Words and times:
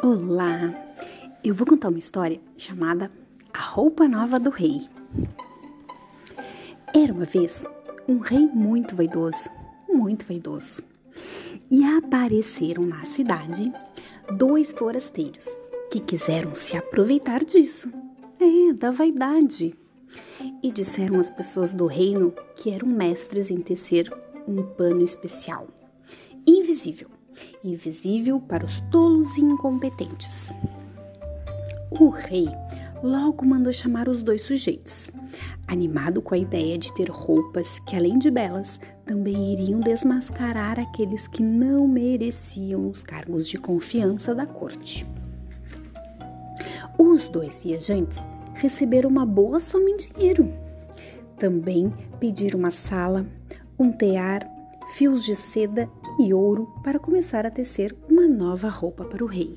Olá! 0.00 0.72
Eu 1.42 1.52
vou 1.52 1.66
contar 1.66 1.88
uma 1.88 1.98
história 1.98 2.40
chamada 2.56 3.10
A 3.52 3.60
Roupa 3.60 4.06
Nova 4.06 4.38
do 4.38 4.48
Rei. 4.48 4.88
Era 6.94 7.12
uma 7.12 7.24
vez 7.24 7.64
um 8.06 8.18
rei 8.18 8.46
muito 8.46 8.94
vaidoso, 8.94 9.50
muito 9.88 10.24
vaidoso. 10.24 10.84
E 11.68 11.84
apareceram 11.84 12.84
na 12.84 13.04
cidade 13.06 13.72
dois 14.36 14.70
forasteiros 14.72 15.48
que 15.90 15.98
quiseram 15.98 16.54
se 16.54 16.76
aproveitar 16.76 17.44
disso. 17.44 17.92
É, 18.38 18.72
da 18.72 18.92
vaidade. 18.92 19.74
E 20.62 20.70
disseram 20.70 21.18
às 21.18 21.28
pessoas 21.28 21.74
do 21.74 21.86
reino 21.86 22.32
que 22.54 22.70
eram 22.70 22.86
mestres 22.86 23.50
em 23.50 23.58
tecer 23.58 24.16
um 24.46 24.62
pano 24.62 25.02
especial, 25.02 25.66
invisível 26.46 27.08
invisível 27.64 28.40
para 28.40 28.64
os 28.64 28.80
tolos 28.90 29.36
e 29.36 29.40
incompetentes. 29.40 30.52
O 31.90 32.08
rei 32.08 32.48
logo 33.02 33.44
mandou 33.46 33.72
chamar 33.72 34.08
os 34.08 34.22
dois 34.22 34.42
sujeitos, 34.42 35.10
animado 35.66 36.20
com 36.20 36.34
a 36.34 36.38
ideia 36.38 36.76
de 36.76 36.92
ter 36.94 37.08
roupas 37.08 37.78
que, 37.80 37.96
além 37.96 38.18
de 38.18 38.30
belas, 38.30 38.80
também 39.04 39.52
iriam 39.52 39.80
desmascarar 39.80 40.78
aqueles 40.78 41.26
que 41.26 41.42
não 41.42 41.86
mereciam 41.86 42.88
os 42.88 43.02
cargos 43.02 43.48
de 43.48 43.58
confiança 43.58 44.34
da 44.34 44.46
corte. 44.46 45.06
Os 46.98 47.28
dois 47.28 47.60
viajantes 47.60 48.18
receberam 48.54 49.08
uma 49.08 49.24
boa 49.24 49.60
soma 49.60 49.88
em 49.88 49.96
dinheiro. 49.96 50.52
Também 51.38 51.92
pediram 52.18 52.58
uma 52.58 52.72
sala, 52.72 53.24
um 53.78 53.92
tear, 53.92 54.48
fios 54.94 55.24
de 55.24 55.36
seda 55.36 55.88
e 56.18 56.34
ouro 56.34 56.66
para 56.82 56.98
começar 56.98 57.46
a 57.46 57.50
tecer 57.50 57.96
uma 58.08 58.26
nova 58.26 58.68
roupa 58.68 59.04
para 59.04 59.22
o 59.22 59.26
rei. 59.26 59.54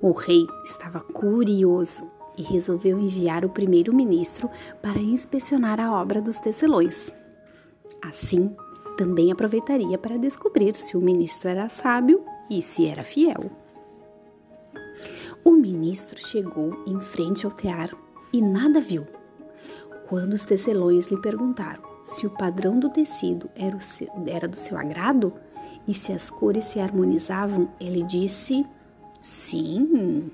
O 0.00 0.12
rei 0.12 0.46
estava 0.64 1.00
curioso 1.00 2.08
e 2.38 2.42
resolveu 2.42 2.98
enviar 2.98 3.44
o 3.44 3.50
primeiro-ministro 3.50 4.48
para 4.80 4.98
inspecionar 4.98 5.78
a 5.78 5.92
obra 5.92 6.22
dos 6.22 6.38
tecelões. 6.38 7.12
Assim, 8.02 8.54
também 8.96 9.30
aproveitaria 9.30 9.98
para 9.98 10.18
descobrir 10.18 10.74
se 10.74 10.96
o 10.96 11.00
ministro 11.00 11.48
era 11.48 11.68
sábio 11.68 12.24
e 12.48 12.62
se 12.62 12.86
era 12.86 13.04
fiel. 13.04 13.50
O 15.44 15.52
ministro 15.52 16.18
chegou 16.18 16.82
em 16.86 17.00
frente 17.00 17.44
ao 17.44 17.52
tear 17.52 17.90
e 18.32 18.40
nada 18.40 18.80
viu. 18.80 19.06
Quando 20.08 20.34
os 20.34 20.44
tecelões 20.44 21.10
lhe 21.10 21.20
perguntaram 21.20 21.89
se 22.02 22.26
o 22.26 22.30
padrão 22.30 22.78
do 22.78 22.88
tecido 22.88 23.50
era, 23.54 23.78
seu, 23.80 24.08
era 24.26 24.48
do 24.48 24.56
seu 24.56 24.78
agrado 24.78 25.32
e 25.86 25.94
se 25.94 26.12
as 26.12 26.30
cores 26.30 26.66
se 26.66 26.78
harmonizavam, 26.78 27.70
ele 27.80 28.02
disse 28.02 28.64
sim. 29.20 30.30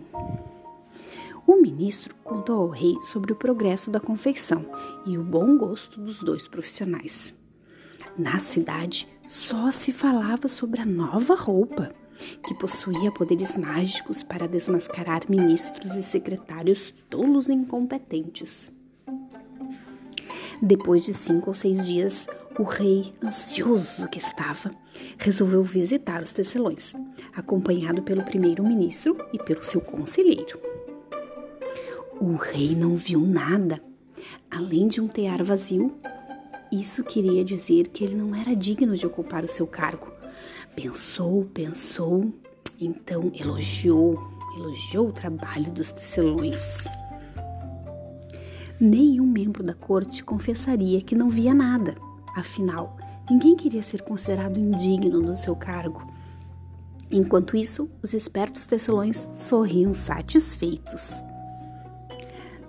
O 1.47 1.57
ministro 1.57 2.15
contou 2.25 2.63
ao 2.63 2.69
rei 2.69 2.97
sobre 3.03 3.33
o 3.33 3.37
progresso 3.37 3.91
da 3.91 4.01
confeição 4.01 4.67
e 5.07 5.17
o 5.17 5.23
bom 5.23 5.57
gosto 5.57 6.01
dos 6.01 6.23
dois 6.23 6.49
profissionais. 6.49 7.33
Na 8.19 8.39
cidade 8.39 9.09
só 9.27 9.71
se 9.71 9.93
falava 9.93 10.49
sobre 10.49 10.81
a 10.81 10.87
nova 10.87 11.35
roupa, 11.35 11.95
que 12.47 12.55
possuía 12.55 13.13
poderes 13.13 13.57
mágicos 13.57 14.23
para 14.23 14.49
desmascarar 14.49 15.23
ministros 15.29 15.97
e 15.97 16.03
secretários 16.03 16.93
tolos 17.11 17.49
e 17.49 17.53
incompetentes. 17.53 18.73
Depois 20.61 21.05
de 21.05 21.13
cinco 21.13 21.51
ou 21.51 21.55
seis 21.55 21.87
dias, 21.87 22.27
o 22.59 22.63
rei, 22.63 23.13
ansioso 23.23 24.09
que 24.09 24.19
estava, 24.19 24.71
resolveu 25.19 25.63
visitar 25.63 26.23
os 26.23 26.33
tecelões, 26.33 26.95
acompanhado 27.35 28.03
pelo 28.03 28.23
primeiro-ministro 28.23 29.17
e 29.33 29.39
pelo 29.39 29.63
seu 29.63 29.81
conselheiro. 29.81 30.59
O 32.19 32.37
rei 32.37 32.75
não 32.75 32.97
viu 32.97 33.21
nada, 33.21 33.83
além 34.51 34.89
de 34.89 35.01
um 35.01 35.09
tear 35.09 35.45
vazio. 35.45 35.95
Isso 36.73 37.05
queria 37.05 37.45
dizer 37.45 37.89
que 37.89 38.03
ele 38.03 38.15
não 38.15 38.35
era 38.35 38.57
digno 38.57 38.97
de 38.97 39.07
ocupar 39.07 39.45
o 39.45 39.49
seu 39.49 39.67
cargo. 39.67 40.11
Pensou, 40.75 41.45
pensou, 41.45 42.33
então 42.81 43.31
elogiou, 43.39 44.19
elogiou 44.57 45.09
o 45.09 45.13
trabalho 45.13 45.71
dos 45.71 45.93
tecelões 45.93 46.87
nenhum 48.81 49.27
membro 49.27 49.63
da 49.63 49.75
corte 49.75 50.23
confessaria 50.23 51.01
que 51.01 51.15
não 51.15 51.29
via 51.29 51.55
nada. 51.55 51.97
Afinal, 52.37 52.97
ninguém 53.31 53.57
queria 53.57 53.83
ser 53.83 54.03
considerado 54.03 54.59
indigno 54.59 55.23
do 55.23 55.37
seu 55.37 55.57
cargo. 55.57 56.07
Enquanto 57.11 57.57
isso, 57.57 57.89
os 58.03 58.13
espertos 58.13 58.67
tecelões 58.67 59.29
sorriam 59.37 59.95
satisfeitos. 59.95 61.23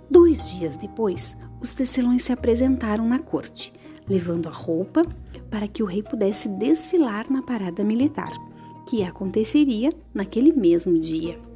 Dois 0.09 0.51
dias 0.51 0.75
depois, 0.75 1.35
os 1.59 1.73
tecelões 1.73 2.23
se 2.23 2.31
apresentaram 2.31 3.07
na 3.07 3.19
corte, 3.19 3.73
levando 4.07 4.47
a 4.47 4.51
roupa 4.51 5.01
para 5.50 5.67
que 5.67 5.84
o 5.84 5.85
rei 5.85 6.01
pudesse 6.03 6.47
desfilar 6.47 7.29
na 7.29 7.41
parada 7.41 7.84
militar, 7.84 8.31
que 8.88 9.03
aconteceria 9.03 9.91
naquele 10.13 10.53
mesmo 10.53 10.97
dia. 10.97 11.47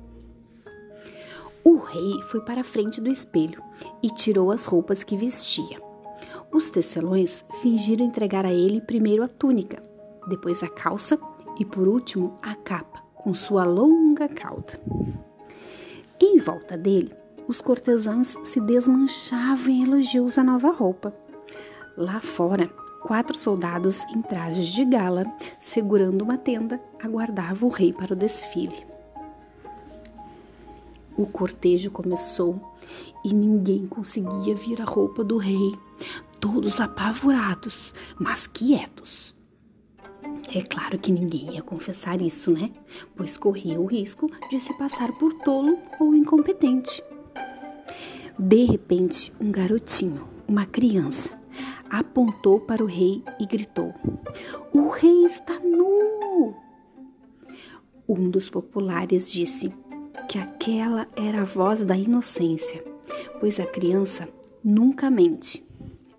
O 1.64 1.78
rei 1.78 2.22
foi 2.24 2.42
para 2.42 2.62
a 2.62 2.64
frente 2.64 3.00
do 3.00 3.10
espelho 3.10 3.62
e 4.02 4.10
tirou 4.10 4.52
as 4.52 4.66
roupas 4.66 5.04
que 5.04 5.16
vestia. 5.16 5.80
Os 6.52 6.70
tecelões 6.70 7.46
fingiram 7.62 8.06
entregar 8.06 8.46
a 8.46 8.54
ele 8.54 8.82
primeiro 8.82 9.24
a 9.24 9.28
túnica, 9.28 9.82
depois 10.28 10.64
a 10.64 10.68
calça 10.68 11.20
e 11.60 11.66
por 11.66 11.88
último 11.88 12.38
a 12.42 12.56
capa 12.56 13.00
com 13.16 13.34
sua 13.34 13.64
longa 13.64 14.28
cauda. 14.28 14.80
Em 16.20 16.38
volta 16.38 16.78
dele, 16.78 17.14
os 17.48 17.62
cortesãos 17.62 18.36
se 18.44 18.60
desmanchavam 18.60 19.70
em 19.70 19.84
elogios 19.84 20.38
à 20.38 20.44
nova 20.44 20.72
roupa. 20.72 21.14
Lá 21.96 22.20
fora, 22.20 22.68
quatro 23.02 23.36
soldados 23.36 24.00
em 24.16 24.22
trajes 24.22 24.68
de 24.68 24.86
gala, 24.86 25.26
segurando 25.60 26.24
uma 26.24 26.38
tenda, 26.38 26.82
aguardavam 27.02 27.70
o 27.70 27.72
rei 27.72 27.94
para 27.94 28.14
o 28.14 28.16
desfile. 28.16 28.91
O 31.18 31.26
cortejo 31.26 31.92
começou 31.92 32.60
e 33.24 33.34
ninguém 33.34 33.86
conseguia 33.88 34.56
ver 34.56 34.82
a 34.82 34.86
roupa 34.86 35.24
do 35.24 35.38
rei, 35.38 35.76
todos 36.40 36.80
apavorados, 36.80 37.94
mas 38.20 38.48
quietos. 38.48 39.36
É 40.54 40.62
claro 40.62 40.98
que 40.98 41.12
ninguém 41.12 41.56
ia 41.56 41.62
confessar 41.62 42.22
isso, 42.22 42.52
né? 42.52 42.72
Pois 43.16 43.38
corria 43.38 43.80
o 43.80 43.86
risco 43.86 44.30
de 44.50 44.60
se 44.60 44.74
passar 44.78 45.12
por 45.14 45.34
tolo 45.34 45.78
ou 46.00 46.16
incompetente. 46.16 47.04
De 48.38 48.66
repente, 48.66 49.32
um 49.40 49.52
garotinho, 49.52 50.28
uma 50.48 50.66
criança, 50.66 51.40
apontou 51.90 52.60
para 52.60 52.84
o 52.84 52.88
rei 52.88 53.24
e 53.40 53.46
gritou: 53.46 53.94
O 54.74 54.90
rei 54.90 55.26
está 55.26 55.60
nu! 55.60 56.56
Um 58.08 58.30
dos 58.30 58.50
populares 58.50 59.32
disse: 59.32 59.74
que 60.32 60.40
aquela 60.40 61.06
era 61.14 61.42
a 61.42 61.44
voz 61.44 61.84
da 61.84 61.94
inocência, 61.94 62.82
pois 63.42 63.60
a 63.60 63.66
criança 63.66 64.30
nunca 64.64 65.12
mente. 65.12 65.62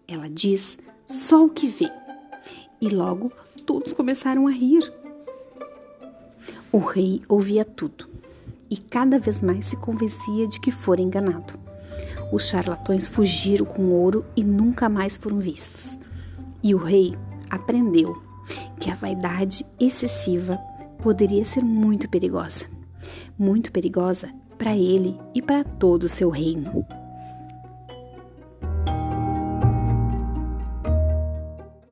Ela 0.07 0.29
diz 0.29 0.79
só 1.07 1.47
o 1.47 1.49
que 1.49 1.67
vê. 1.67 1.91
E 2.79 2.91
logo 2.91 3.33
todos 3.65 3.95
começaram 3.95 4.47
a 4.47 4.51
rir. 4.51 4.93
O 6.71 6.77
rei 6.77 7.23
ouvia 7.27 7.65
tudo 7.65 8.07
e 8.69 8.77
cada 8.77 9.19
vez 9.19 9.41
mais 9.41 9.65
se 9.65 9.77
convencia 9.77 10.47
de 10.47 10.61
que 10.61 10.71
fora 10.71 11.01
enganado. 11.01 11.59
Os 12.31 12.47
charlatões 12.47 13.09
fugiram 13.09 13.65
com 13.65 13.93
ouro 13.93 14.27
e 14.37 14.45
nunca 14.45 14.91
mais 14.91 15.17
foram 15.17 15.41
vistos. 15.41 15.99
E 16.63 16.75
o 16.75 16.79
rei 16.79 17.17
aprendeu 17.49 18.23
que 18.79 18.91
a 18.91 18.95
vaidade 18.95 19.65
excessiva 19.81 20.59
poderia 20.99 21.47
ser 21.47 21.65
muito 21.65 22.11
perigosa 22.11 22.82
muito 23.39 23.73
perigosa 23.73 24.29
para 24.59 24.77
ele 24.77 25.19
e 25.35 25.43
para 25.43 25.65
todo 25.65 26.05
o 26.05 26.09
seu 26.09 26.31
reino. 26.31 26.87